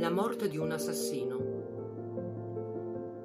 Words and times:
La 0.00 0.10
morte 0.10 0.48
di 0.48 0.56
un 0.56 0.70
assassino. 0.70 1.38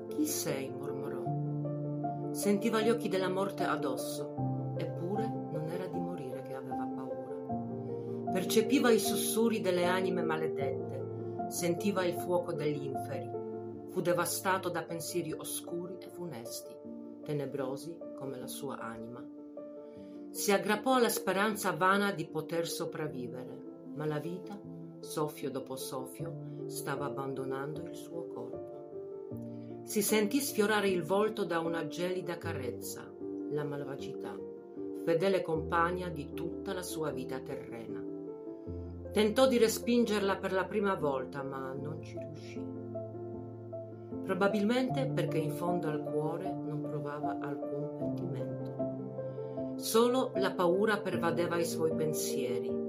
Chi 0.09 0.25
sei? 0.27 0.69
mormorò. 0.69 2.33
Sentiva 2.33 2.81
gli 2.81 2.89
occhi 2.89 3.07
della 3.07 3.29
morte 3.29 3.63
addosso, 3.63 4.73
eppure 4.75 5.25
non 5.53 5.69
era 5.69 5.85
di 5.85 5.97
morire 5.97 6.41
che 6.41 6.53
aveva 6.53 6.85
paura. 6.93 8.29
Percepiva 8.29 8.91
i 8.91 8.99
sussurri 8.99 9.61
delle 9.61 9.85
anime 9.85 10.21
maledette, 10.21 11.45
sentiva 11.47 12.03
il 12.03 12.15
fuoco 12.15 12.51
degli 12.51 12.83
inferi. 12.83 13.31
Fu 13.91 14.01
devastato 14.01 14.67
da 14.67 14.83
pensieri 14.83 15.31
oscuri 15.31 15.95
e 15.97 16.09
funesti, 16.09 16.75
tenebrosi 17.23 17.97
come 18.17 18.37
la 18.37 18.47
sua 18.47 18.79
anima. 18.79 19.25
Si 20.29 20.51
aggrappò 20.51 20.95
alla 20.95 21.07
speranza 21.07 21.71
vana 21.71 22.11
di 22.11 22.25
poter 22.25 22.67
sopravvivere, 22.67 23.63
ma 23.93 24.05
la 24.05 24.19
vita, 24.19 24.59
soffio 25.05 25.49
dopo 25.49 25.75
soffio, 25.75 26.65
stava 26.65 27.05
abbandonando 27.05 27.83
il 27.83 27.95
suo 27.95 28.27
corpo. 28.27 29.83
Si 29.83 30.01
sentì 30.01 30.39
sfiorare 30.39 30.89
il 30.89 31.03
volto 31.03 31.45
da 31.45 31.59
una 31.59 31.87
gelida 31.87 32.37
carezza, 32.37 33.09
la 33.51 33.63
malvagità, 33.63 34.35
fedele 35.03 35.41
compagna 35.41 36.09
di 36.09 36.33
tutta 36.33 36.73
la 36.73 36.81
sua 36.81 37.11
vita 37.11 37.39
terrena. 37.39 38.03
Tentò 39.11 39.47
di 39.47 39.57
respingerla 39.57 40.37
per 40.37 40.51
la 40.51 40.65
prima 40.65 40.95
volta, 40.95 41.43
ma 41.43 41.71
non 41.71 42.01
ci 42.01 42.17
riuscì. 42.17 42.61
Probabilmente 44.23 45.05
perché 45.05 45.37
in 45.37 45.51
fondo 45.51 45.87
al 45.87 46.03
cuore 46.03 46.51
non 46.51 46.81
provava 46.81 47.37
alcun 47.39 47.95
pentimento. 47.97 49.75
Solo 49.75 50.31
la 50.35 50.51
paura 50.51 50.97
pervadeva 50.97 51.57
i 51.57 51.65
suoi 51.65 51.93
pensieri. 51.93 52.84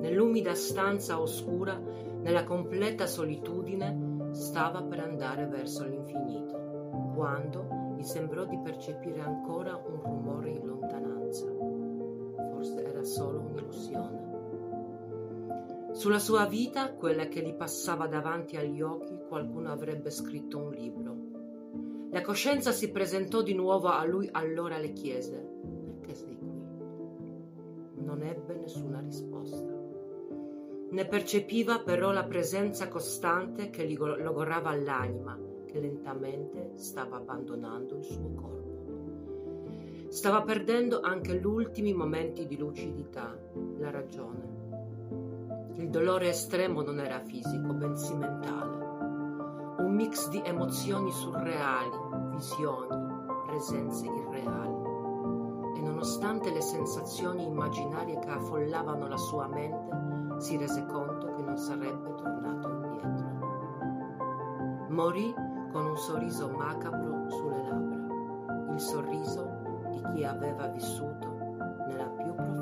Nell'umida 0.00 0.54
stanza 0.54 1.20
oscura 1.20 1.78
nella 1.78 2.44
completa 2.44 3.06
solitudine 3.06 4.32
stava 4.32 4.82
per 4.82 5.00
andare 5.00 5.46
verso 5.46 5.84
l'infinito, 5.84 7.12
quando 7.14 7.94
gli 7.96 8.02
sembrò 8.02 8.44
di 8.46 8.58
percepire 8.58 9.20
ancora 9.20 9.76
un 9.76 10.00
rumore 10.02 10.50
in 10.50 10.66
lontananza. 10.66 11.46
Forse 12.50 12.84
era 12.84 13.04
solo 13.04 13.40
un'illusione. 13.40 14.28
Sulla 15.92 16.18
sua 16.18 16.46
vita, 16.46 16.94
quella 16.94 17.26
che 17.26 17.42
gli 17.42 17.52
passava 17.52 18.06
davanti 18.06 18.56
agli 18.56 18.80
occhi, 18.80 19.18
qualcuno 19.28 19.70
avrebbe 19.70 20.10
scritto 20.10 20.58
un 20.58 20.70
libro. 20.70 21.16
La 22.10 22.22
coscienza 22.22 22.72
si 22.72 22.90
presentò 22.90 23.42
di 23.42 23.54
nuovo 23.54 23.88
a 23.88 24.04
lui, 24.04 24.28
allora 24.32 24.78
le 24.78 24.92
chiese: 24.92 25.46
Perché 25.86 26.14
sei 26.14 26.38
qui? 26.38 26.48
Non 28.02 28.22
ebbe 28.22 28.54
nessuna 28.54 29.00
risposta. 29.00 29.79
Ne 30.90 31.06
percepiva 31.06 31.78
però 31.78 32.10
la 32.10 32.24
presenza 32.24 32.88
costante 32.88 33.70
che 33.70 33.86
gli 33.86 33.96
logorava 33.96 34.74
l'anima, 34.74 35.38
che 35.64 35.78
lentamente 35.78 36.72
stava 36.74 37.16
abbandonando 37.16 37.96
il 37.96 38.02
suo 38.02 38.32
corpo. 38.34 40.08
Stava 40.08 40.42
perdendo 40.42 41.00
anche 41.00 41.38
gli 41.38 41.46
ultimi 41.46 41.92
momenti 41.94 42.44
di 42.46 42.56
lucidità, 42.56 43.38
la 43.78 43.90
ragione. 43.90 44.58
Il 45.76 45.88
dolore 45.90 46.30
estremo 46.30 46.82
non 46.82 46.98
era 46.98 47.20
fisico, 47.20 47.72
bensì 47.72 48.14
mentale. 48.16 48.84
Un 49.78 49.94
mix 49.94 50.28
di 50.28 50.42
emozioni 50.44 51.12
surreali, 51.12 51.96
visioni, 52.32 52.96
presenze 53.46 54.06
irreali. 54.06 54.79
E 55.80 55.82
nonostante 55.82 56.50
le 56.52 56.60
sensazioni 56.60 57.46
immaginarie 57.46 58.18
che 58.18 58.28
affollavano 58.28 59.08
la 59.08 59.16
sua 59.16 59.46
mente, 59.46 60.36
si 60.36 60.58
rese 60.58 60.84
conto 60.84 61.32
che 61.32 61.40
non 61.42 61.56
sarebbe 61.56 62.14
tornato 62.16 62.68
indietro. 62.68 63.28
Morì 64.90 65.34
con 65.72 65.86
un 65.86 65.96
sorriso 65.96 66.50
macabro 66.50 67.30
sulle 67.30 67.62
labbra, 67.62 68.74
il 68.74 68.78
sorriso 68.78 69.48
di 69.88 70.02
chi 70.12 70.22
aveva 70.22 70.66
vissuto 70.66 71.28
nella 71.86 72.08
più 72.08 72.34
profonda 72.34 72.59